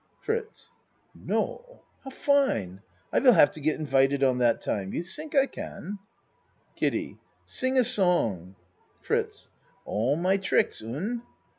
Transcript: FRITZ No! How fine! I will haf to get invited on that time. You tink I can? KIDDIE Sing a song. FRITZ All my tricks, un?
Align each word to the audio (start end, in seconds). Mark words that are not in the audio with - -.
FRITZ 0.19 0.71
No! 1.13 1.83
How 2.03 2.09
fine! 2.09 2.81
I 3.13 3.19
will 3.19 3.33
haf 3.33 3.51
to 3.51 3.59
get 3.61 3.75
invited 3.79 4.23
on 4.23 4.39
that 4.39 4.59
time. 4.59 4.93
You 4.95 5.03
tink 5.03 5.35
I 5.39 5.45
can? 5.45 5.99
KIDDIE 6.75 7.19
Sing 7.45 7.77
a 7.77 7.83
song. 7.83 8.55
FRITZ 9.01 9.49
All 9.85 10.15
my 10.15 10.37
tricks, 10.37 10.81
un? 10.81 11.21